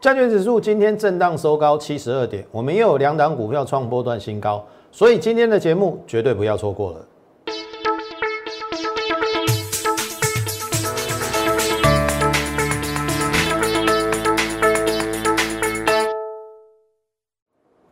[0.00, 7.06] 加权指数今天震荡收高七十二点，我们又有两档股票创波段新高，所以今天的节目绝对不要错过了。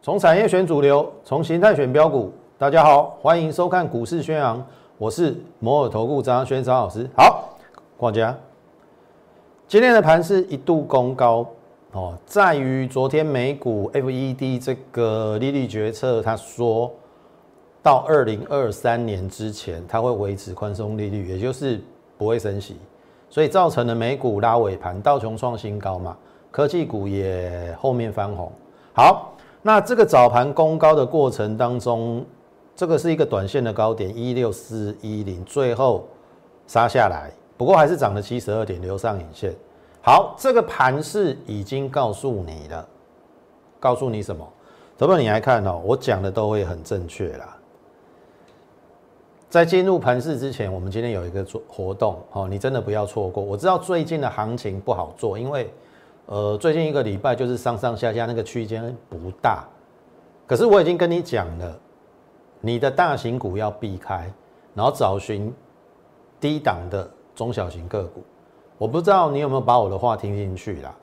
[0.00, 2.32] 从产业选主流，从形态选标股。
[2.56, 4.66] 大家好，欢迎收看股市宣扬，
[4.96, 7.06] 我是摩尔投顾张轩张老师。
[7.14, 7.50] 好，
[8.00, 8.34] 大家，
[9.66, 11.46] 今天的盘是一度攻高
[11.92, 16.92] 哦，在于昨天美股 FED 这个利率决策，他说
[17.82, 21.80] 到二零二三年之前，它会维持宽松利率，也就是
[22.16, 22.76] 不会升息，
[23.30, 26.16] 所以造成了美股拉尾盘，道琼创新高嘛，
[26.50, 28.52] 科技股也后面翻红。
[28.92, 32.24] 好，那这个早盘攻高的过程当中。
[32.76, 36.06] 这个是一个短线的高点一六四一零，最后
[36.68, 39.52] 杀下来，不过还是涨了七十二点，留上影线。
[40.00, 42.88] 好，这个盘势已经告诉你了，
[43.78, 44.46] 告诉你什么？
[44.96, 45.80] 怎么你来看哦？
[45.84, 47.56] 我讲的都会很正确啦。
[49.50, 53.42] 在进入盘市之前，我们今天有一个做活动，哦，你真的不要错过。
[53.42, 55.72] 我知道最近的行情不好做，因为
[56.26, 59.64] 呃，最近一个礼拜就是上上下下那个区间不大，
[60.46, 61.78] 可是我已经跟你讲了。
[62.60, 64.28] 你的大型股要避开，
[64.74, 65.54] 然后找寻
[66.40, 68.22] 低档的中小型个股。
[68.78, 70.96] 我不知道你有没有把我的话听进去啦。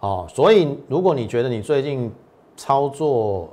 [0.00, 2.10] 哦，所以如果你觉得你最近
[2.56, 3.48] 操作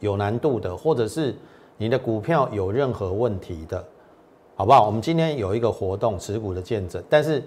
[0.00, 1.34] 有难度的，或者是
[1.76, 3.84] 你的股票有任何问题的，
[4.54, 4.86] 好不好？
[4.86, 7.42] 我们今天有一个活动持股的见证，但是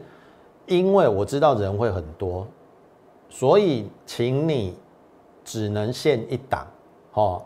[0.66, 2.46] 因为我知道人会很多，
[3.30, 4.76] 所以请你
[5.44, 6.68] 只能限一档，
[7.14, 7.42] 哦。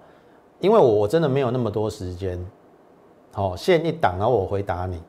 [0.59, 2.37] 因为我我真的没有那么多时间，
[3.31, 5.02] 好，限一档，然后我回答你。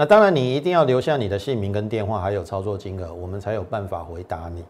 [0.00, 4.64] 那当然，你一定要留下你的姓名跟电话，还有操作金额，我们才有办法回答你。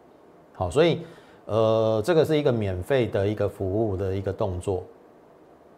[0.54, 1.02] 好，所以
[1.44, 4.82] 呃，这个是一个免费的一个服务的一个动作。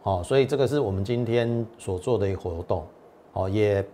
[0.03, 2.87] 好，所以这个是我们今天所做的一个活动。
[3.33, 3.85] 好，也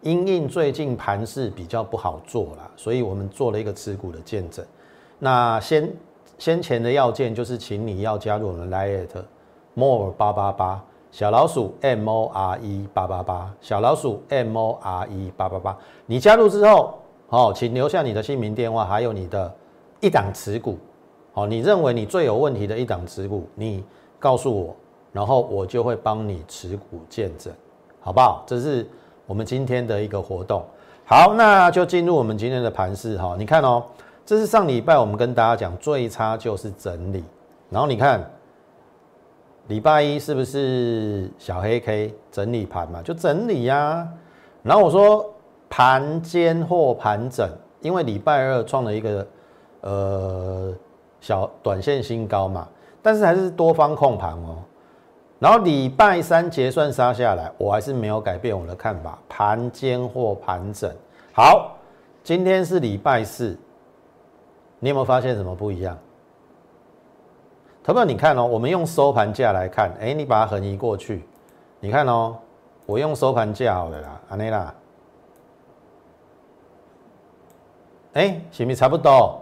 [0.00, 4.64] 因应最近盘势比较不好做了，所以我们做了一个持股的见证。
[5.18, 5.92] 那先
[6.38, 9.22] 先前的要件就是，请你要加入我们 Lite。
[9.74, 19.54] more 八八八小老鼠 m o r e 八八八小老鼠 m o r e 八八八，你加入之后，好，请留下你的姓名、电话，还有你的
[20.00, 20.78] 一档持股，
[21.34, 23.84] 好，你认为你最有问题的一档持股，你
[24.18, 24.74] 告诉我，
[25.12, 27.52] 然后我就会帮你持股见证，
[28.00, 28.42] 好不好？
[28.46, 28.88] 这是
[29.26, 30.64] 我们今天的一个活动。
[31.04, 33.36] 好，那就进入我们今天的盘势哈。
[33.38, 33.84] 你看哦，
[34.24, 37.22] 这是上礼拜我们跟大家讲最差就是整理，
[37.68, 38.18] 然后你看。
[39.68, 43.00] 礼拜一是不是小黑 K 整理盘嘛？
[43.02, 44.06] 就整理呀。
[44.62, 45.32] 然后我说
[45.70, 47.48] 盘间或盘整，
[47.80, 49.26] 因为礼拜二创了一个
[49.80, 50.74] 呃
[51.20, 52.68] 小短线新高嘛，
[53.00, 54.58] 但是还是多方控盘哦。
[55.38, 60.92] 然后礼拜三结算杀下来，我还是没有改变我的看法，盘间或盘整。
[61.32, 61.76] 好，
[62.22, 63.58] 今天是礼拜四，
[64.78, 65.98] 你有没有发现什么不一样？
[67.82, 71.24] 投票，你看哦，我们用收盘价来看，哎，你把它横移过去，
[71.80, 72.36] 你看哦，
[72.86, 74.74] 我用收盘价好了啦，安内啦，
[78.12, 79.40] 哎，行不是差不多？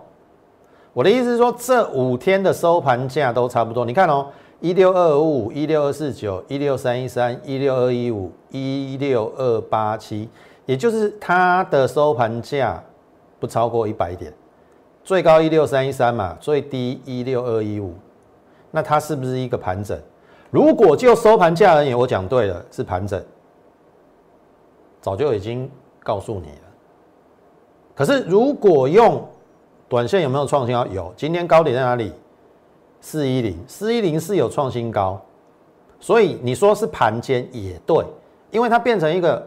[0.93, 3.85] 我的意思是说，这五天的收盘价都差不多。
[3.85, 4.27] 你看哦，
[4.61, 10.29] 一六二五、一六二四九、一六三一三、一六二一五、一六二八七，
[10.67, 12.83] 也就是它的收盘价
[13.39, 14.33] 不超过一百点，
[15.05, 17.95] 最高一六三一三嘛，最低一六二一五。
[18.71, 19.99] 那它是不是一个盘整？
[20.51, 23.23] 如果就收盘价而言，我讲对了，是盘整，
[25.01, 25.71] 早就已经
[26.03, 26.69] 告诉你了。
[27.95, 29.25] 可是如果用
[29.89, 30.87] 短线有没有创新高？
[30.87, 32.13] 有，今天高点在哪里？
[33.01, 35.21] 四一零，四一零是有创新高，
[35.99, 38.05] 所以你说是盘间也对，
[38.51, 39.47] 因为它变成一个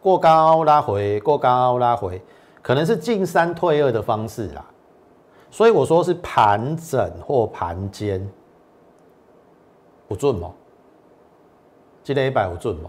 [0.00, 2.22] 过高拉回，过高拉回，
[2.62, 4.64] 可能是进三退二的方式啦。
[5.50, 8.26] 所以我说是盘整或盘间。
[10.14, 10.52] 有准吗？
[12.04, 12.88] 这礼拜有准吗？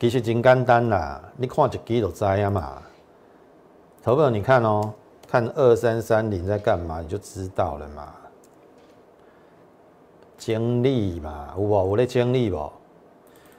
[0.00, 2.82] 其实真简单啦，你看一支就知啊嘛。
[4.02, 4.92] 投票你看哦，
[5.30, 8.12] 看二三三零在干嘛，你就知道了嘛。
[10.36, 11.90] 经历嘛，有无？
[11.90, 12.72] 有咧经历不？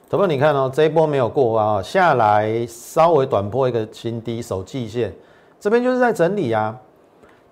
[0.10, 5.16] 投票你看哦，这一波没有过啊，下来稍微短破一个新低，守季线，
[5.62, 6.78] 这边就是在整理啊。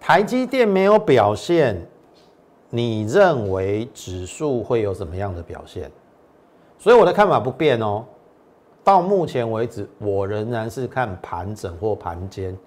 [0.02, 1.82] 台积电没有表现。
[2.76, 5.92] 你认为指数会有什么样的表现？
[6.80, 8.04] 所以我的看法不变哦。
[8.84, 12.58] 到目前为止，我仍然是看盘整或盘间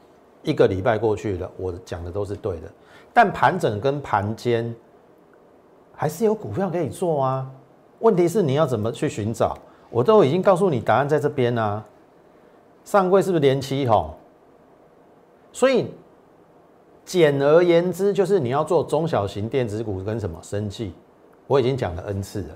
[0.45, 2.71] 一个礼拜过去了，我讲的都是对的。
[3.13, 4.73] 但盘整跟盘间
[5.93, 7.51] 还是有股票可以做啊。
[7.99, 9.59] 问题是你要怎么去寻找？
[9.91, 11.85] 我都已经告诉你答案在这边啊。
[12.85, 14.15] 上柜是不是连七红？
[15.51, 15.93] 所以
[17.07, 20.93] 简而言之，就是你要做中小型电子股跟什么生计，
[21.47, 22.49] 我已经讲了 N 次了。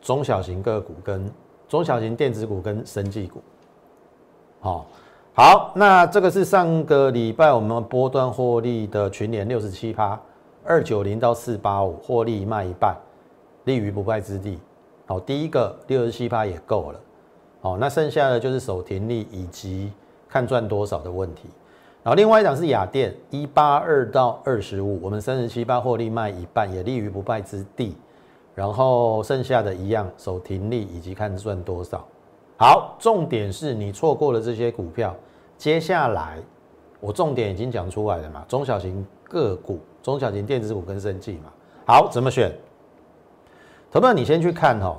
[0.00, 1.30] 中小型个股跟
[1.68, 3.42] 中小型电子股跟生技股，
[4.60, 4.86] 好，
[5.34, 10.18] 好，那这个是上个礼拜我们波段获利的群联六十七趴，
[10.64, 12.96] 二九零到四八五获利卖一半，
[13.64, 14.58] 立于不败之地。
[15.04, 17.00] 好，第一个六十七趴也够了。
[17.60, 19.92] 好，那剩下的就是守停利以及
[20.28, 21.50] 看赚多少的问题。
[22.02, 27.96] 然后另外一档是雅电一八二到二十五，我们三十七八获利卖一半，也立于不败之地。
[28.54, 32.04] 然后剩下的一样守停利以及看赚多少。
[32.58, 35.14] 好，重点是你错过了这些股票，
[35.56, 36.38] 接下来
[37.00, 41.50] 我重点已经讲出来了嘛，中小型个股、中小型电子股跟生技嘛。
[41.86, 42.52] 好，怎么选？
[43.90, 44.96] 投票你先去看哈，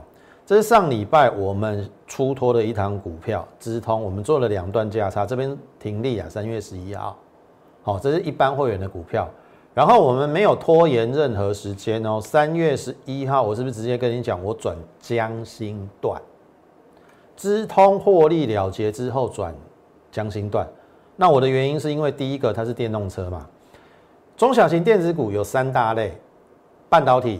[0.51, 7.17] 这是上礼拜我们出脱的一堂股票，资通，我们做了两段价差，这边停利啊，三月十一号。
[7.83, 9.29] 好，这是一般会员的股票。
[9.73, 12.19] 然后我们没有拖延任何时间哦。
[12.19, 16.21] 三月十一号，我是不是直接跟你讲，我转江心段，
[17.37, 19.55] 资通获利了结之后转
[20.11, 20.67] 江心段？
[21.15, 23.47] 那我的原因是因为第一个它是电动车嘛，
[24.35, 26.11] 中小型电子股有三大类：
[26.89, 27.39] 半导体、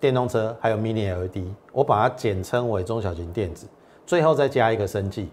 [0.00, 1.44] 电动车，还有 Mini LED。
[1.72, 3.66] 我把它简称为中小型电子，
[4.06, 5.28] 最后再加一个生技。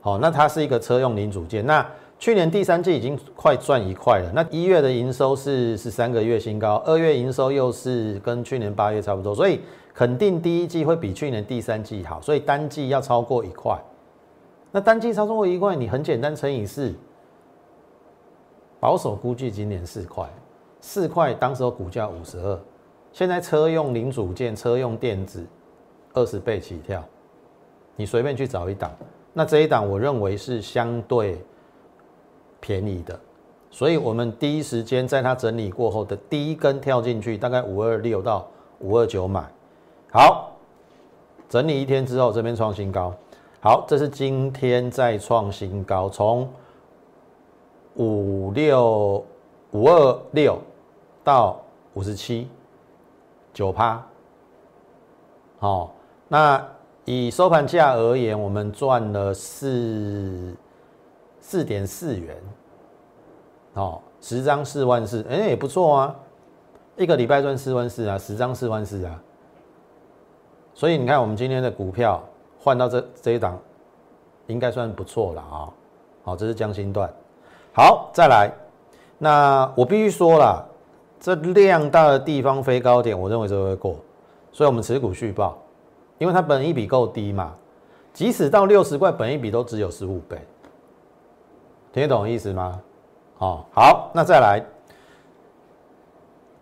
[0.00, 1.64] 好，那它是一个车用零组件。
[1.66, 1.86] 那
[2.18, 9.60] 去年第三季已经快赚一块了，那一月的营收是是三个月新高，二月营收又是跟去年八月差不多，所以
[9.94, 13.78] 肯定第一季会比去年第三季好，所以单季要超过一块。
[14.72, 16.94] 那单季超过一块，你很简单乘以四，
[18.78, 20.28] 保守估计今年四块，
[20.80, 22.58] 四块当时候股价五十二，
[23.12, 25.46] 现在车用零组件、车用电子
[26.14, 27.04] 二十倍起跳，
[27.96, 28.90] 你随便去找一档，
[29.32, 31.38] 那这一档我认为是相对。
[32.62, 33.18] 便宜的，
[33.70, 38.46] 所以我们第一时间在它整理过后的第一根跳进去，大概五二六到
[38.80, 39.42] 五二九买。
[40.12, 40.52] 好，
[41.48, 43.14] 整理一天之后，这边创新高。
[43.62, 46.46] 好，这是今天再创新高，从
[47.94, 49.24] 五六
[49.70, 50.58] 五二六
[51.24, 51.58] 到
[51.94, 52.46] 五十七
[53.52, 53.72] 九。
[53.72, 54.02] 趴。
[55.58, 55.94] 好，
[56.28, 56.66] 那
[57.04, 60.54] 以收盘价而言，我们赚了四。
[61.42, 62.36] 四点四元，
[63.72, 66.14] 哦，十张四万四，哎，也不错啊，
[66.96, 69.20] 一个礼拜赚四万四啊，十张四万四啊，
[70.74, 72.22] 所以你看我们今天的股票
[72.56, 73.58] 换到这这一档，
[74.46, 75.68] 应该算不错了啊，
[76.22, 77.10] 好，这是江心段，
[77.74, 78.52] 好，再来，
[79.18, 80.64] 那我必须说了，
[81.20, 83.96] 这量大的地方飞高点，我认为这会过，
[84.50, 85.58] 所以我们持股续报，
[86.16, 87.54] 因为它本益比够低嘛，
[88.12, 90.38] 即使到六十块，本益比都只有十五倍。
[91.92, 92.80] 听得懂意思吗？
[93.36, 94.64] 好，好，那再来，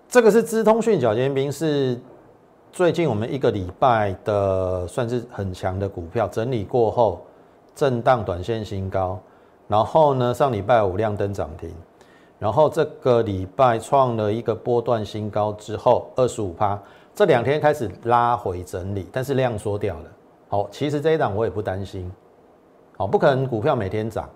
[0.08, 2.00] 这个是资通讯小尖兵，是
[2.72, 7.20] 最近我们一个礼拜的算是很强的股票，整理过后
[7.74, 9.20] 震荡短线新高，
[9.68, 11.72] 然后呢上礼拜五亮灯涨停，
[12.38, 16.80] 然后这个礼拜创了一个波段新高之后二十五趴，
[17.14, 20.04] 这两天开始拉回整理，但是量缩掉了。
[20.48, 22.10] 好，其实这一档我也不担心，
[22.96, 24.30] 好，不可能股票每天涨。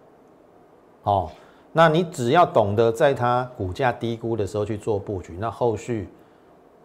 [1.05, 1.31] 哦，
[1.73, 6.09] 那你只要懂得在它股价低估的时候去做布局，那后续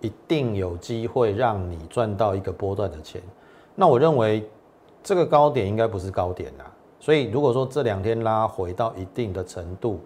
[0.02, 3.22] 一定有机会让你赚到一个波段的钱。
[3.76, 4.48] 那我认为
[5.04, 10.00] 这个高点应该不是高点啦，所以如果说这两天拉回到一定的程度，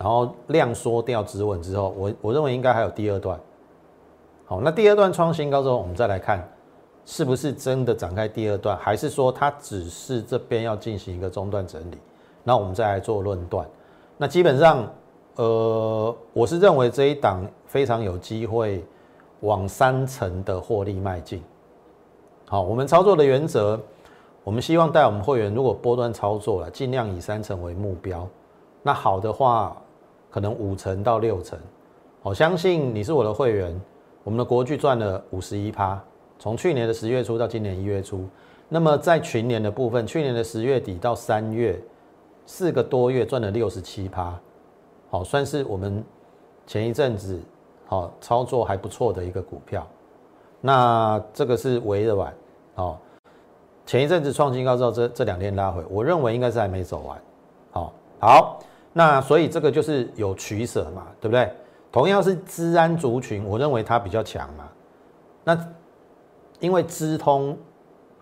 [0.00, 3.38] 然后量缩掉止稳之后，我我认为应该还有第二段。
[4.46, 6.42] 好，那第二段创新高之后，我们再来看
[7.04, 11.98] 是不是真的展开第二段，还是说它只是这边要进行一个中段整理。
[12.42, 13.68] 那我们再来做论断。
[14.16, 14.88] 那基本上，
[15.36, 18.82] 呃，我是认为这一档非常有机会
[19.40, 21.42] 往三成的获利迈进。
[22.46, 23.78] 好，我们操作的原则，
[24.44, 28.26] 我们希望带我们会员，如果波段操作了，尽量以三成为目标。
[28.82, 29.76] 那好的话，
[30.30, 31.58] 可能五成到六成。
[32.22, 33.80] 我相信你是我的会员，
[34.24, 36.02] 我们的国巨赚了五十一趴，
[36.38, 38.26] 从去年的十月初到今年一月初。
[38.68, 41.78] 那么在群年的部分，去年的十月底到三月。
[42.46, 44.36] 四个多月赚了六十七趴，
[45.08, 46.02] 好，算是我们
[46.66, 47.40] 前一阵子
[47.86, 49.86] 好操作还不错的一个股票。
[50.60, 52.34] 那这个是微软，
[52.74, 52.98] 好，
[53.86, 57.22] 前一阵子创新高之后，这这两天拉回，我认为应该是还没走完。
[57.70, 58.58] 好，好，
[58.92, 61.50] 那所以这个就是有取舍嘛，对不对？
[61.92, 64.68] 同样是资安族群，我认为它比较强嘛。
[65.44, 65.68] 那
[66.58, 67.56] 因为资通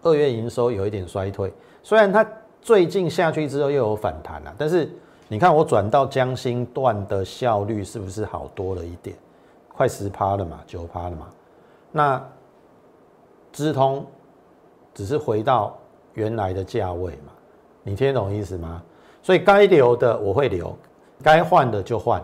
[0.02, 2.26] 二月营收有一点衰退，虽然它
[2.62, 4.90] 最近下去之后又有反弹了，但是
[5.26, 9.16] 你看我转到江心段的效率是不是好多了一点？
[9.74, 11.28] 快十趴了嘛，九趴了嘛。
[11.92, 12.22] 那
[13.52, 14.06] 资通
[14.94, 15.76] 只是回到
[16.14, 17.32] 原来的价位嘛，
[17.82, 18.82] 你听懂意思吗？
[19.22, 20.76] 所以该留的我会留，
[21.22, 22.22] 该换的就换。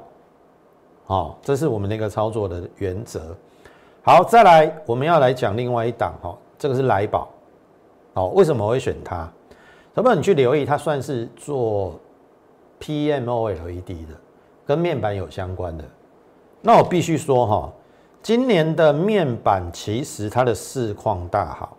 [1.06, 3.36] 好，这是我们那个操作的原则。
[4.02, 7.28] 好，再来我们要来讲另外一档哈，这个是来宝。
[8.14, 9.30] 好，为什么我会选它？
[9.94, 10.14] 什么？
[10.14, 11.98] 你去留意，它算是做
[12.80, 14.14] PMOLED 的，
[14.66, 15.84] 跟面板有相关的。
[16.62, 17.72] 那我必须说哈，
[18.22, 21.76] 今年的面板其实它的市况大好，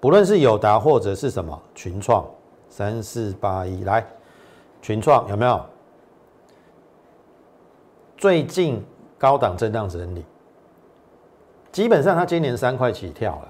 [0.00, 2.24] 不论是友达或者是什么群创
[2.68, 4.06] 三四八一来，
[4.86, 5.60] 群创有没有？
[8.16, 8.80] 最近
[9.18, 10.24] 高档震荡整理，
[11.72, 13.48] 基本上它今年三块起跳了，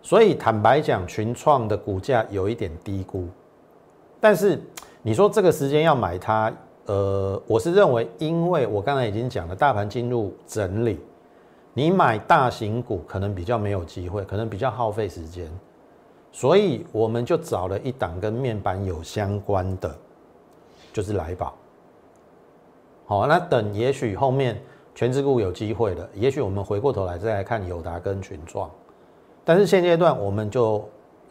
[0.00, 3.28] 所以坦白讲，群创的股价有一点低估。
[4.18, 4.58] 但是
[5.02, 6.50] 你说这个时间要买它，
[6.86, 10.98] 呃，我是认为，因为我刚才已经讲了，大盘进入整理，
[11.74, 15.50] 你买大型股可能比较没有机会，可能比较耗费时间，
[16.32, 19.94] 所以我们就找了一档跟面板有相关的，
[20.96, 21.52] 就是来宝。
[23.04, 24.58] 好，那等也许后面
[24.94, 28.70] 全职股有机会了，也许我们回过头来再来看友达跟群创，
[29.44, 30.82] 但是现阶段我们就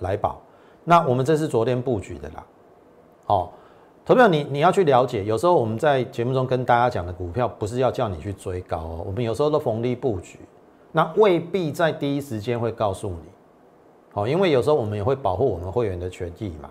[0.01, 0.39] 来宝。
[0.84, 2.45] 那我们这是昨天布局的啦。
[3.25, 3.53] 好，
[4.05, 10.38] 投票你你要去了解，有时候我们在节目中跟大家讲的股票，不是要叫你去追高哦，我们有时候都逢低布局，
[10.91, 13.29] 那未必在第一时间会告诉你。
[14.13, 16.69] 好，因为有时候我们也会保护我们会员的权益嘛，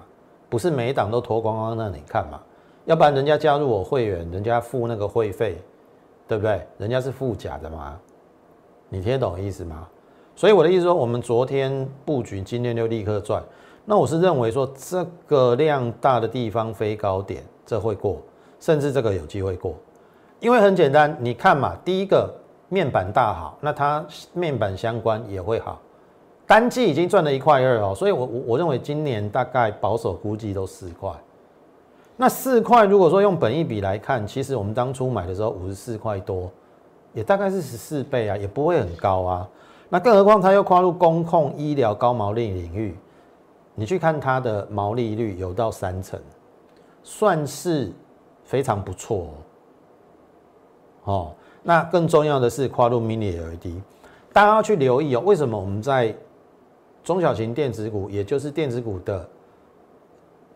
[0.49, 2.41] 不是每一档都脱光光让你看嘛。
[2.85, 5.57] 要不然人家加入我会员，人家付那个会费，
[6.29, 6.67] 对不对？
[6.79, 7.99] 人家是付假的嘛，
[8.89, 9.89] 你听得懂意思吗？
[10.37, 13.43] 所以我的意思说，我们昨天布局，今天就立刻赚。
[13.85, 18.21] 那我是认为说，这个量大的地方飞高点，这会过，
[18.61, 19.75] 甚至这个有机会过。
[20.41, 22.35] 因为很简单，你看嘛，第一个
[22.69, 25.81] 面板大好，那它面板相关也会好。
[26.47, 31.11] 单季已经赚了一块二哦，所以我我我认为今年大概保守估计都四块。
[32.17, 36.49] 那四块，如果说用本益比来看，其实我们当初买的时候五十四块多，
[37.13, 39.49] 也大概是十四倍啊，也不会很高啊。
[39.89, 42.97] 那更何况它又跨入公控医疗高毛利领域，
[43.75, 46.21] 你去看它的毛利率有到三成，
[47.03, 47.93] 算是
[48.45, 49.29] 非常不错
[51.05, 51.13] 哦。
[51.13, 51.33] 哦，
[51.65, 53.83] 那更重要的是跨入 Mini LED，
[54.33, 55.23] 大家要去留意哦。
[55.25, 56.15] 为什么我们在
[57.03, 59.29] 中小型电子股，也就是电子股的？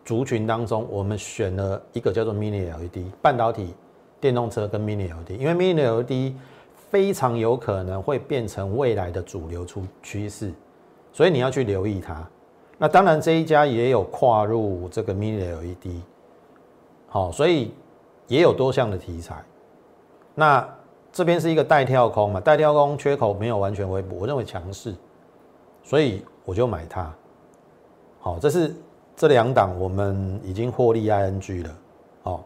[0.09, 3.75] 族群当中，我们选了一个叫做 Mini LED 半导体
[4.19, 6.33] 电动车跟 Mini LED，因为 Mini LED
[6.89, 10.51] 非常有可能会变成未来的主流出趋势，
[11.13, 12.27] 所以你要去留意它。
[12.79, 16.01] 那当然这一家也有跨入这个 Mini LED，
[17.07, 17.71] 好，所以
[18.25, 19.35] 也有多项的题材。
[20.33, 20.67] 那
[21.11, 24.95] 这边是一个带跳空嘛，带跳空缺口没有完全回补，我认为强势，
[25.83, 27.13] 所以我就买它。
[28.19, 28.73] 好，这是。
[29.19, 31.75] 这两档我们已经获利 ing 了，
[32.23, 32.39] 哦，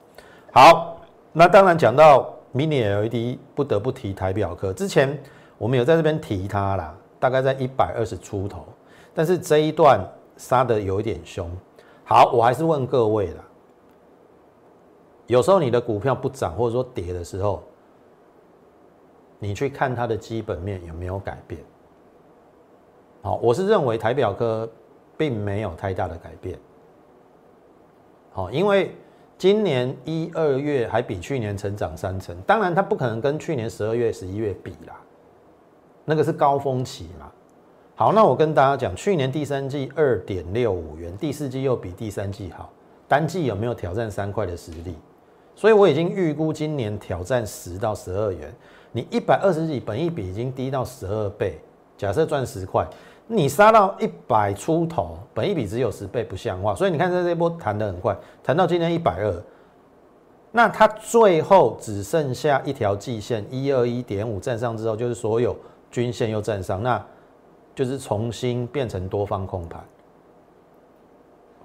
[0.51, 0.97] 好，
[1.31, 4.73] 那当然讲到 mini LED，不得不提台表科。
[4.73, 5.15] 之前
[5.59, 8.65] 我们有在这边提它啦，大概在一百二十出头，
[9.13, 10.03] 但是这一段
[10.35, 11.47] 杀的有一点凶。
[12.05, 13.43] 好，我还是问各位啦，
[15.27, 17.61] 有时候你的股票不涨或者说跌的时候，
[19.37, 21.61] 你去看它的基本面有没有改变？
[23.21, 24.67] 好，我是认为台表科。
[25.17, 26.57] 并没有太大的改变，
[28.31, 28.95] 好，因为
[29.37, 34.99] 今年一二月还比去年成长三成，当然它不可能跟去年十二月、十一月比啦，
[36.05, 37.31] 那个是高峰期嘛。
[37.95, 42.71] 好，那我跟大家讲，去年第三季二点六五元，第四季又比第三季好，
[43.07, 44.95] 单季有没有挑战三块的实力？
[45.55, 48.51] 所以我已经预估今年挑战十到十二元。
[48.91, 51.59] 你一百二十几本一比已经低到十二倍，
[51.97, 52.87] 假设赚十块。
[53.25, 56.75] 你杀到一百出头，本一比只有十倍，不像话。
[56.75, 59.43] 所以你看，在这波弹得很快，弹到今天一百二，
[60.51, 65.55] 那它最后只剩下一条季线一二一点五站上之后，就是所有
[65.89, 67.03] 均线又站上，那
[67.73, 69.83] 就是重新变成多方控盘，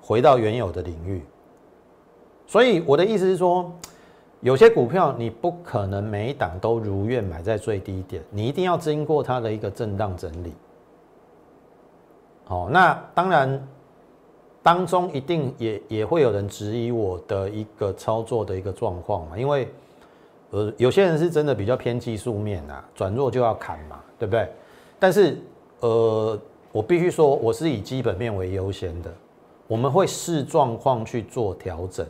[0.00, 1.22] 回到原有的领域。
[2.46, 3.70] 所以我的意思是说，
[4.40, 10.54] 有些股票你不可能每一档都如愿买在最低点，你一定要经过它的一个震荡整理。
[12.48, 13.68] 好，那当然，
[14.62, 19.68] 当中一定也也会有人质疑我的一个操作的一个状况嘛，因为
[20.50, 24.48] 呃有些人是真的比较偏技术面啊，转弱就要砍嘛，对不对？
[24.98, 25.38] 但是
[25.80, 26.40] 呃
[26.72, 29.12] 我必须说，我是以基本面为优先的，
[29.66, 32.06] 我们会视状况去做调整，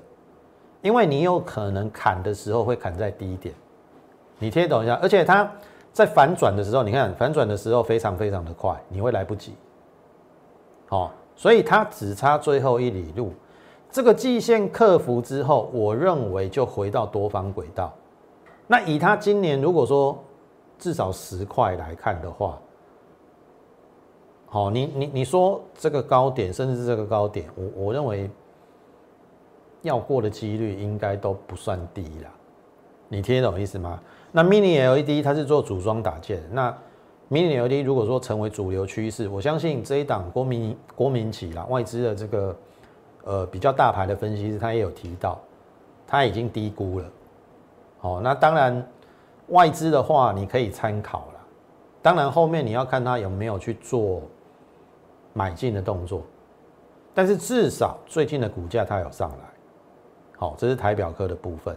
[0.83, 3.53] 因为你有可能砍的时候会砍在低点，
[4.39, 5.51] 你听懂一下，而且它
[5.93, 9.55] 在反转的时候，你看反转的时候非常非常的快，你会来不及，
[10.89, 11.13] 好。
[11.37, 13.33] 所以它只差最后一里路，
[13.93, 17.95] 这个季线克服之后，我认为就回到多方轨道。
[18.67, 20.19] 那以它今年如果说
[20.81, 22.59] 至少十块来看的话，
[24.47, 28.29] 好，你你你说这个高点，甚至是这个高点，我我认为
[29.83, 32.29] 要过的几率应该都不算低了。
[33.07, 34.01] 你听懂意思吗？
[34.33, 36.77] 那 Mini LED 它是做组装打件，那。
[37.31, 42.57] Mini LED 如果说成为主流趋势，我相信这一档国民国民企啦，外资的这个
[43.25, 45.39] 呃比较大牌的分析师，他也有提到，
[46.07, 47.05] 他已经低估了。
[47.99, 48.83] 好，那当然
[49.49, 51.41] 外资的话你可以参考了，
[52.01, 54.23] 当然后面你要看他有没有去做
[55.35, 56.23] 买进的动作，
[57.13, 59.37] 但是至少最近的股价它有上来。
[60.39, 61.77] 好，这是台表科的部分。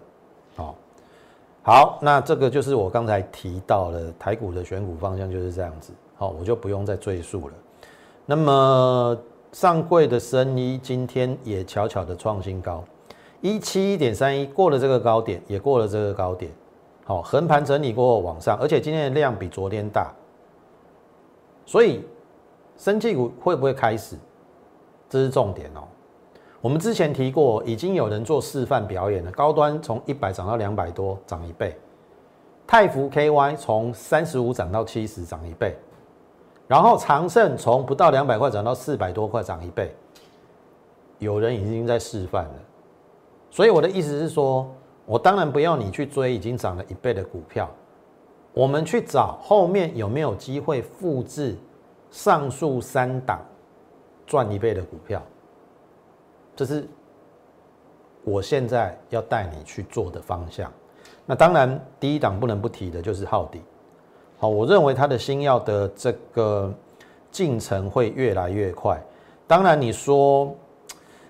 [1.64, 2.00] 好。
[2.02, 7.54] 那这个就是我刚才提到了台股的选股方向就是这样子，好，我就不用再赘述了。
[8.26, 9.18] 那么
[9.52, 12.84] 上柜的深一今天也悄悄的创新高，
[13.42, 16.52] 一七一点三一过了这个高点，也过了这个高点，
[17.04, 20.14] 好，横盘整理过后往上，而且今天的量比昨天大，
[21.66, 22.06] 所以
[22.78, 24.16] 生气股会不会开始？
[25.10, 25.84] 这是重点哦。
[26.62, 29.32] 我们之前提过，已经有人做示范表演了。
[29.32, 31.72] 高端从一百涨到两百多，涨一倍；
[32.68, 35.72] 泰福 KY 从三十五涨到七十，涨一倍；
[36.68, 39.92] 然后长盛从不到两百块涨到四百多块，涨一倍。
[41.18, 42.56] 有人已经在示范了，
[43.50, 44.70] 所以我的意思是说，
[45.08, 47.68] 我当然不要你去追已经涨了一倍的股票，
[48.54, 51.58] 我们去找后面有没有机会复制
[52.12, 53.40] 上述三档
[54.28, 55.22] 赚一倍的股票。
[56.62, 56.88] 这是
[58.24, 60.72] 我现在要带你去做的方向。
[61.26, 63.60] 那当然，第一档不能不提的就是浩迪。
[64.38, 66.72] 好，我认为它的新药的这个
[67.32, 69.02] 进程会越来越快。
[69.48, 70.56] 当然，你说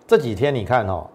[0.06, 1.08] 这几天你看哦，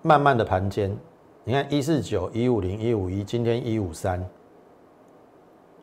[0.00, 0.96] 慢慢的盘间，
[1.44, 4.26] 你看一四九、一五零、一五一，今天一五三，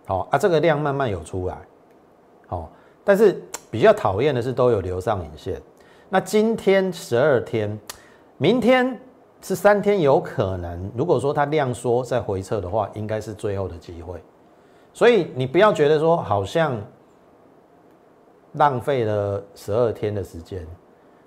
[0.07, 1.55] 好啊，这个量慢慢有出来。
[2.47, 2.71] 好，
[3.03, 5.61] 但是比较讨厌的是都有留上影线。
[6.13, 7.79] 那今天十二天，
[8.37, 8.99] 明天
[9.41, 10.91] 是三天，有可能。
[10.93, 14.21] 如果说它量缩再回撤的话，应该是最后的机会。
[14.91, 16.77] 所以你不要觉得说好像
[18.55, 20.67] 浪费了十二天的时间，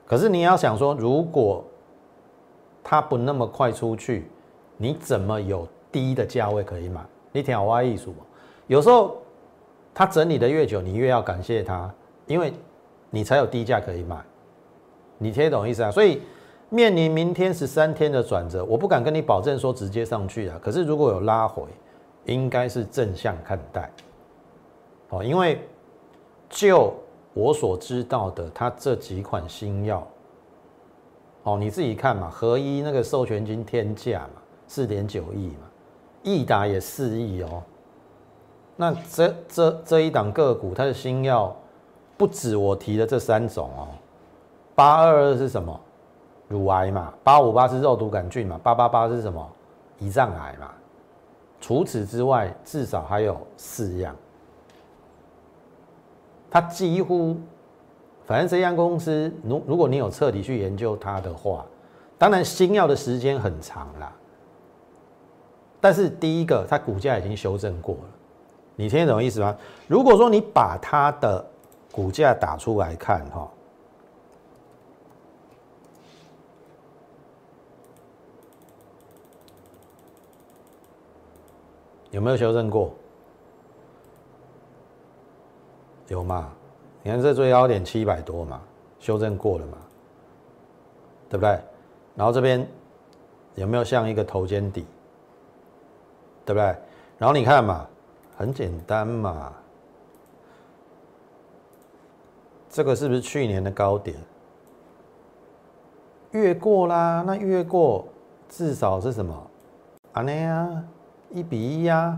[0.05, 1.65] 可是你要想说，如果
[2.83, 4.29] 它不那么快出去，
[4.77, 7.01] 你怎么有低的价位可以买？
[7.33, 8.15] 你听好挖艺术
[8.67, 9.17] 有时候
[9.95, 11.91] 它整理的越久，你越要感谢它，
[12.27, 12.53] 因为
[13.09, 14.23] 你才有低价可以买。
[15.19, 15.91] 你听懂意思啊？
[15.91, 16.21] 所以
[16.71, 20.59] 面临明天十三天的转折，我不敢跟你保证说直接上去啊。
[20.63, 21.63] 可是如果有拉回，
[22.25, 23.91] 应该是正向看待。
[25.11, 25.61] 哦，因为
[26.49, 26.93] 就
[27.33, 30.07] 我所知道的，它这几款新药，
[31.45, 35.71] 哦，你自己看嘛，合一那个授权金天价嘛，四点九亿嘛，
[36.23, 37.63] 益达也四亿哦。
[38.77, 41.55] 那这这这一档个股，它的新药
[42.17, 43.89] 不止我提的这三种哦。
[44.75, 45.81] 八二二是什么？
[46.49, 47.13] 乳癌嘛。
[47.23, 48.59] 八五八是肉毒杆菌嘛。
[48.63, 49.49] 八八八是什么？
[50.01, 50.71] 胰脏癌嘛。
[51.61, 54.15] 除此之外，至少还有四样。
[56.51, 57.37] 它几乎，
[58.27, 61.65] 反正这家公司，如如果你有彻底去研究它的话，
[62.19, 64.13] 当然新药的时间很长啦。
[65.81, 68.01] 但是第一个，它股价已经修正过了。
[68.77, 69.57] 你听懂意思吗？
[69.87, 71.45] 如果说你把它的
[71.91, 73.49] 股价打出来看，哈。
[82.15, 82.93] 有没有修正过？
[86.07, 86.49] 有嘛？
[87.03, 88.63] 你看这最高点七百多嘛，
[89.01, 89.79] 修正过了嘛，
[91.29, 91.59] 对不对？
[92.15, 92.65] 然后这边
[93.57, 94.87] 有没有像一个头肩底？
[96.45, 96.77] 对不对？
[97.19, 97.85] 然后你看嘛，
[98.37, 99.53] 很简单嘛，
[102.71, 104.17] 这个是不是去年的高点？
[106.31, 108.07] 越过啦，那越过
[108.49, 109.51] 至少是什么？
[110.13, 110.85] 啊那呀。
[111.35, 112.17] 一比一呀，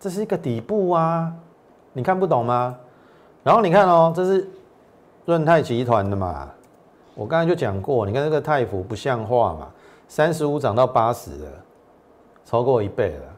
[0.00, 1.32] 这是一个底部啊，
[1.92, 2.76] 你看不懂吗？
[3.44, 4.50] 然后你看哦，这是
[5.24, 6.50] 润泰集团的嘛，
[7.14, 9.70] 我刚才就讲过，你看这个泰福不像话嘛，
[10.08, 11.50] 三十五涨到八十了，
[12.44, 13.36] 超过一倍了。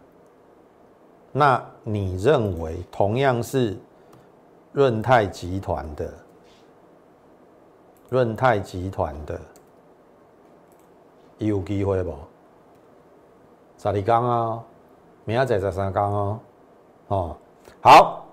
[1.30, 3.76] 那你认为同样是
[4.72, 6.10] 润泰集团的，
[8.08, 9.38] 润泰集团的
[11.36, 12.14] 有机会不？
[13.82, 14.62] 十二刚啊，
[15.24, 16.38] 明仔载十三刚哦，
[17.08, 17.36] 哦，
[17.80, 18.24] 好，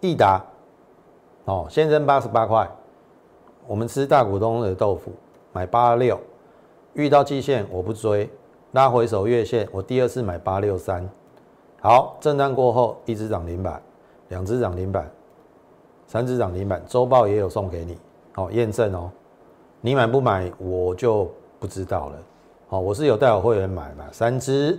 [0.00, 0.44] 益达，
[1.44, 2.68] 哦，先增八十八块，
[3.68, 5.12] 我们吃大股东的豆腐，
[5.52, 6.18] 买八六，
[6.94, 8.28] 遇到季线我不追，
[8.72, 11.08] 拉回手月线，我第二次买八六三。
[11.80, 13.80] 好，震荡过后，一只涨停板，
[14.30, 15.08] 两只涨停板，
[16.08, 17.96] 三只涨停板，周报也有送给你，
[18.32, 19.08] 好验证哦。
[19.80, 21.30] 你买不买，我就
[21.60, 22.18] 不知道了。
[22.70, 24.78] 好，我是有带我会员买嘛，三只、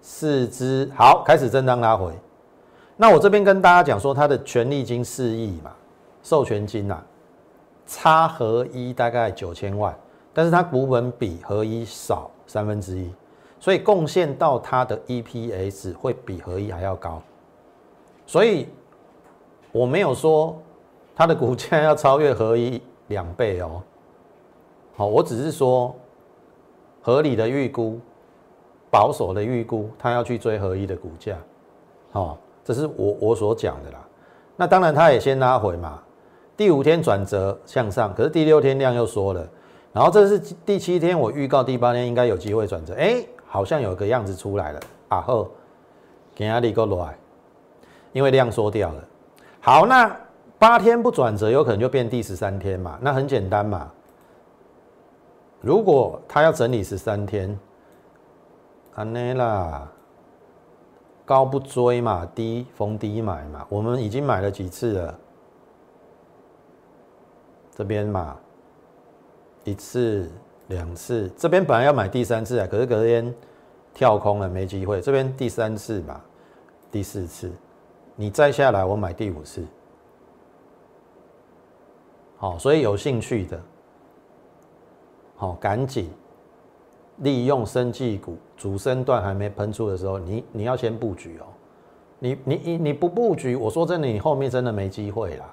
[0.00, 2.10] 四只，好，开始震荡拉回。
[2.96, 5.72] 那我这边跟大家讲说，它的权利金四亿嘛，
[6.22, 6.98] 授权金呐，
[7.86, 9.94] 差合一大概九千万，
[10.32, 13.12] 但是它股本比合一少三分之一。
[13.60, 17.20] 所以贡献到它的 EPS 会比合一还要高，
[18.26, 18.68] 所以
[19.70, 20.58] 我没有说
[21.14, 23.82] 它的股价要超越合一两倍哦。
[24.96, 25.94] 好，我只是说
[27.02, 28.00] 合理的预估、
[28.90, 31.36] 保守的预估，他要去追合一的股价。
[32.12, 33.98] 好，这是我我所讲的啦。
[34.56, 36.00] 那当然，他也先拉回嘛。
[36.56, 39.46] 第五天转折向上，可是第六天量又缩了，
[39.92, 42.94] 然后这是第七天，我预告第八天应该有机会转折。
[42.94, 43.22] 哎。
[43.44, 45.50] 好像有个样子出来了，啊后，
[46.34, 47.14] 给压力够来，
[48.14, 49.04] 因为量缩掉了。
[49.60, 50.10] 好，那
[50.58, 52.98] 八天不转折，有可能就变第十三天嘛？
[53.02, 53.92] 那很简单嘛。
[55.62, 57.58] 如果他要整理十三天，
[58.94, 59.90] 安内啦，
[61.24, 63.66] 高不追嘛，低逢低买嘛。
[63.70, 65.18] 我们已经买了几次了，
[67.74, 68.36] 这边嘛，
[69.64, 70.30] 一次。
[70.68, 73.34] 两次，这边本来要买第三次啊，可是隔天
[73.92, 75.02] 跳空了，没机会。
[75.02, 76.18] 这边第三次嘛，
[76.90, 77.52] 第四次，
[78.16, 79.66] 你再下来我买第五次。
[82.38, 83.60] 好，所以有兴趣的，
[85.42, 86.08] 好，赶紧
[87.16, 91.46] 利用生技股主升段还没喷出的时候，你你要先布局哦。
[92.20, 95.52] 你你你你不布局，我说真的，你后面真的没机会啦。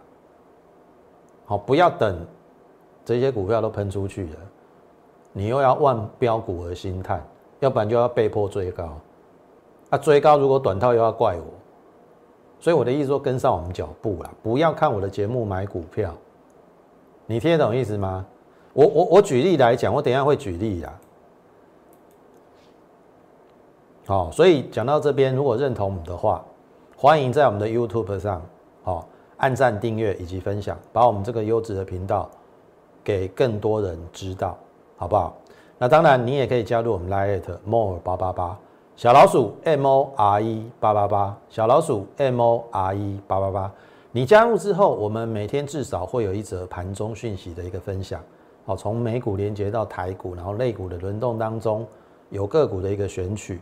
[1.43, 2.23] 好，不要等
[3.04, 4.36] 这些股票都喷出去了。
[5.34, 7.19] 你又要万标股而心态，
[7.60, 8.95] 要不然就要被迫追高。
[9.89, 11.45] 啊，追高如果短套又要怪我，
[12.60, 16.13] 所以我的意思说跟上我们脚步啦，不要看我的节目买股票。
[17.25, 18.23] 你听得懂意思吗？
[18.80, 21.00] 我我我举例来讲，我等下会举例啦。
[24.08, 26.42] 好，所以讲到这边，如果认同我们的话，
[26.96, 28.42] 欢迎在我们的 YouTube 上，
[28.82, 32.30] 好按赞、订阅以及分享，把我们这个优质的频道
[33.04, 34.58] 给更多人知道。
[34.96, 35.36] 好不好？
[35.78, 38.58] 那当然，你也可以加入我们 Lite More 八八八
[38.96, 43.70] 小老鼠 M O R E 八八八小老鼠 M O R E 八八八。
[44.13, 48.22] 你加入之后，我们每天至少会有一则盘中讯息的一个分享。
[48.69, 51.88] 好，从美股连接到台股，然后类股的轮动当中，
[52.29, 53.60] 有个股的一个选取。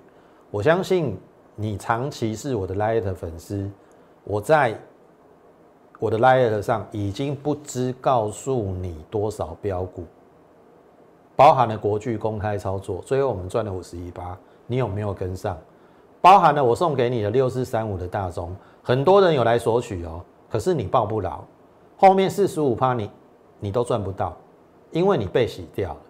[0.51, 1.17] 我相信
[1.55, 3.71] 你长期是我的 Lite 粉丝，
[4.25, 4.77] 我在
[5.97, 10.03] 我的 Lite 上已经不知告诉你多少标股。
[11.37, 15.57] 包含了国巨公开操作，最后我们赚了五十一八，你有没有跟上？
[16.19, 21.39] 包含了我送给你的六四三五的大中，很多人有来索取哦，可是你报不牢，
[21.95, 23.09] 后面四十五趴你
[23.61, 24.35] 你都赚不到，
[24.91, 26.01] 因为你被洗掉了。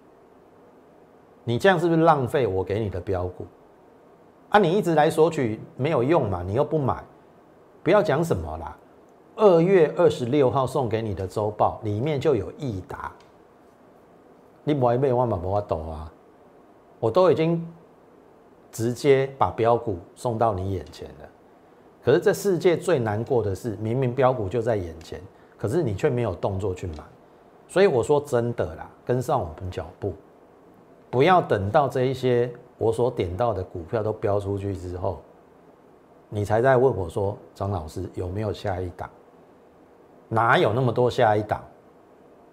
[1.44, 3.46] 你这样是不是浪费我给你的标股？
[4.50, 7.04] 啊，你一直来索取没有用嘛，你又不买，
[7.84, 8.78] 不要讲什么啦。
[9.36, 13.12] 二月二十六号送给你的周报里面就有益达。
[14.64, 16.12] 你买咩我嘛无法度啊！
[17.00, 17.66] 我都已经
[18.72, 21.30] 直接把标股送到你眼前了。
[22.04, 25.22] 可是这世界最难过的是，明明标股就在眼前，
[25.58, 27.04] 可是你却没有动作去买。
[27.68, 30.14] 所以我说真的啦，跟上我们脚步，
[31.10, 35.22] 不要等到这一些我所点到的股票都标出去之后，
[36.30, 39.10] 你才在问我说：“张老师有没有下一档？”
[40.30, 41.64] 哪有那么多下一档？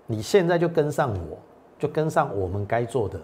[0.07, 1.39] 你现在就跟上我。
[1.77, 3.21] 就跟上我们该做的，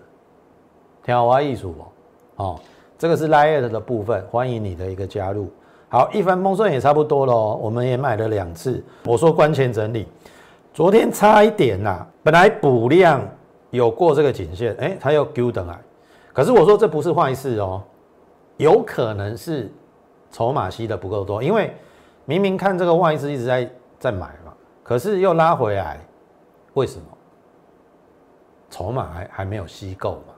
[1.05, 2.61] 调华艺术哦，哦，
[2.98, 5.48] 这个是 Lite 的部分，欢迎你的一个加入。
[5.88, 8.85] 好，一帆风顺也差不多喽，我们也买了两次。
[9.05, 10.09] 我说关前整理，
[10.72, 13.20] 昨天差一点呐，本来补量
[13.70, 15.78] 有过这个颈线，哎，它又丢等来。
[16.33, 17.83] 可是我说这不是坏事哦，
[18.56, 19.70] 有可能是
[20.30, 21.74] 筹码吸的不够多，因为
[22.24, 25.98] 明明看这个外资一直在在买嘛，可是又拉回来。
[26.74, 27.04] 为什么？
[28.70, 30.35] 筹码还还没有吸够嘛？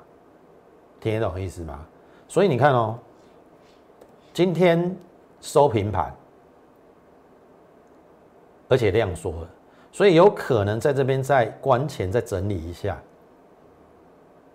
[0.99, 1.79] 听得懂意思吗？
[2.27, 2.99] 所以你看哦，
[4.33, 4.97] 今天
[5.43, 6.15] 收平盘，
[8.69, 9.49] 而且量缩了，
[9.93, 13.01] 所以有可能在这边在关前再整理一下。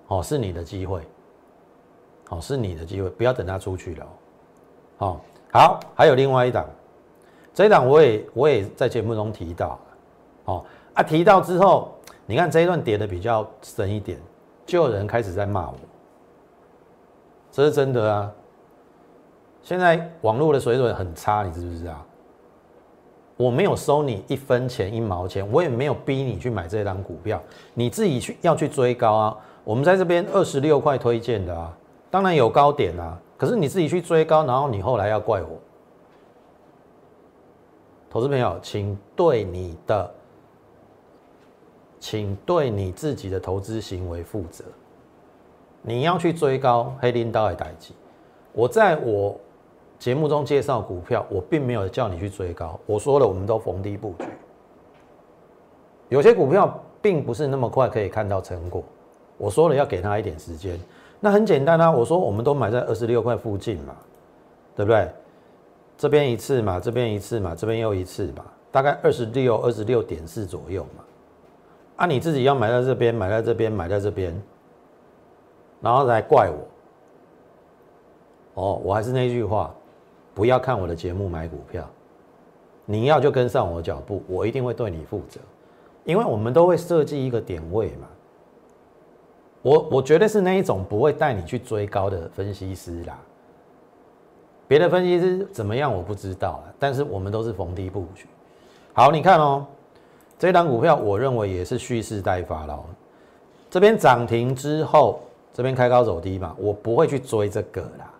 [0.07, 1.01] 哦，是你的机会，
[2.29, 4.07] 哦，是你的机会，不要等他出去了。
[4.99, 5.19] 哦，
[5.51, 6.65] 好，还有另外一档，
[7.53, 9.79] 这一档我也我也在节目中提到，
[10.45, 11.93] 哦啊，提到之后，
[12.25, 14.17] 你看这一段跌的比较深一点，
[14.65, 15.75] 就有人开始在骂我，
[17.51, 18.33] 这是真的啊。
[19.61, 22.05] 现在网络的水准很差，你知不知道？
[23.37, 27.41] 我没有收你一分钱一毛钱，我也没有逼你去买这张股票，
[27.75, 29.37] 你自己去要去追高啊。
[29.63, 31.71] 我们在这边二十六块推荐的啊，
[32.09, 35.49] 当然有高点啊，可是你自己去追高，然后你后来要怪我。
[38.09, 40.09] 投资朋友，请对你的，
[41.99, 44.63] 请对你自己的投资行为负责。
[45.81, 47.93] 你要去追高黑林刀的代级，
[48.53, 49.39] 我在我
[49.99, 54.25] 节目中介绍股票，我并没有叫你去追高，我说了，我们都逢低布局。
[56.09, 58.83] 有些股票并不是那么快可以看到成果。
[59.37, 60.79] 我说了要给他一点时间，
[61.19, 61.91] 那很简单啊。
[61.91, 63.95] 我说我们都买在二十六块附近嘛，
[64.75, 65.09] 对不对？
[65.97, 71.03] 这边一次嘛，这边一次嘛，这边又一次嘛，大概二十六、二十六点四左右嘛。
[71.97, 74.39] 啊，你自己要买在这边，买在这边，买在这边，
[75.81, 76.67] 然后来怪我。
[78.61, 79.73] 哦，我还是那句话，
[80.37, 81.83] 不要看我的节目买股票，
[82.85, 85.41] 你要就跟上我脚步，我一定会对你负责，
[86.03, 88.07] 因为我们都会设计一个点位嘛。
[89.63, 93.17] 我我觉得是那一种不会带你去追高的分析师啦，
[94.67, 98.27] 别的分析师怎么样我不知道了，但是我们都是逢低布局。
[98.93, 99.65] 好，你看哦，
[100.37, 102.85] 这档股票我认为也是蓄势待发了。
[103.71, 105.19] 这边涨停之后，
[105.51, 108.13] 这边开高走低嘛，我不会去追这个啦。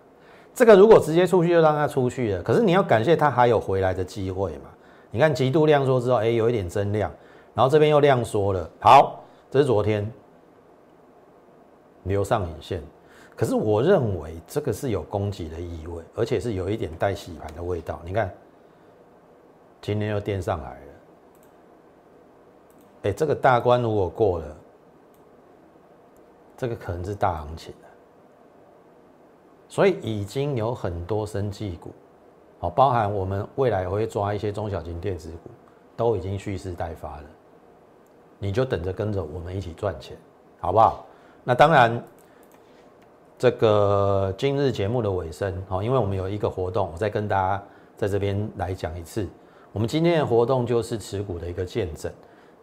[0.58, 4.64] 这个如果直接出去就让它出去了，可是你要感谢它还有回来的机会嘛。
[5.08, 7.12] 你看极度量缩之后，哎，有一点增量，
[7.54, 8.68] 然后这边又量缩了。
[8.80, 10.12] 好，这是昨天。
[12.02, 12.82] 留上影线，
[13.36, 18.00] 可是我认为这个是有攻击的意味，而且是有一点带洗盘的味道。
[18.04, 18.34] 你看，
[19.80, 20.80] 今天又垫上来了，
[23.04, 24.56] 哎，这个大关如果过了，
[26.56, 27.72] 这个可能是大行情
[29.68, 31.90] 所以已经有很多生技股，
[32.58, 35.50] 好，包含我们未来会抓一些中小型电子股，
[35.96, 37.24] 都已经蓄势待发了。
[38.38, 40.16] 你就等着跟着我们一起赚钱，
[40.60, 41.04] 好不好？
[41.44, 42.02] 那当然，
[43.38, 47.62] 这个今日节目的尾声，好，因为我们有一个活动，我再跟大家
[47.96, 49.26] 在这边来讲一次。
[49.72, 52.10] 我们今天的活动就是持股的一个见证，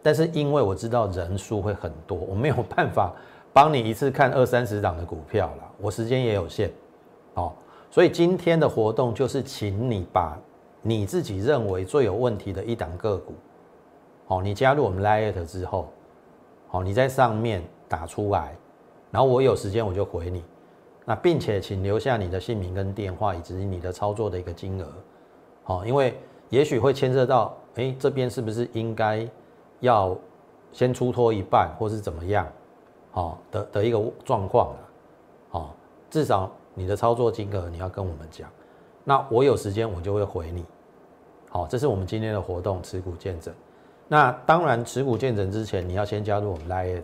[0.02, 3.12] 但是因为我知道人数会很多，我没有办法
[3.52, 6.70] 帮你一次看二三十档的股票了，我时间也有限，
[7.36, 7.54] 好，
[7.90, 10.38] 所以今天的活动就是请你把
[10.80, 13.34] 你自己认为最有问题的一档个股，
[14.26, 15.88] 好，你加入我们 Lite 之后，
[16.68, 18.56] 好，你在上面打出来。
[19.10, 20.42] 然后我有时间我就回你，
[21.04, 24.86] 那并且请留下你的姓名跟电话以及你的操作的一个金额，
[25.62, 26.18] 好，因为
[26.48, 29.28] 也许会牵涉到，哎，这边是不是应该
[29.80, 30.16] 要
[30.72, 32.46] 先出脱一半，或是怎么样，
[33.10, 34.74] 好，的的一个状况，
[35.50, 35.74] 好，
[36.08, 38.48] 至少你的操作金额你要跟我们讲，
[39.02, 40.64] 那我有时间我就会回你，
[41.50, 43.52] 好，这是我们今天的活动持股见证，
[44.06, 47.02] 那当然持股见证之前你要先加入我们 Lite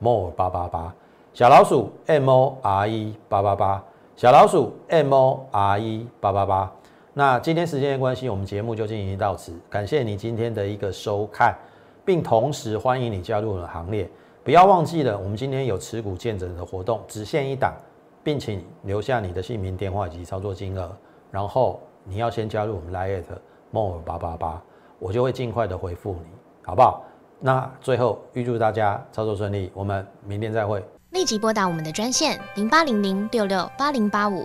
[0.00, 0.92] More 八八八。
[1.34, 6.72] 小老鼠 M O R E 八八八，小老鼠 M O R E 八八八。
[7.12, 9.52] 那今天时间的关系，我们节目就进行到此。
[9.68, 11.56] 感谢你今天的一个收看，
[12.04, 14.08] 并同时欢迎你加入我的行列。
[14.44, 17.74] 不要忘记了，我们今天有持股见证的活动，只限一档，
[18.24, 20.90] 并请留下你的姓名、电话以及操作金额。
[21.30, 23.22] 然后你要先加入我们 Lite
[23.70, 24.62] More 八八八，
[24.98, 26.26] 我就会尽快的回复你，
[26.64, 27.04] 好不好？
[27.40, 30.82] 那最后预祝大家操作顺利，我们明天再会。
[31.10, 34.44] 立即拨打我们的专线零八零零六六八零八五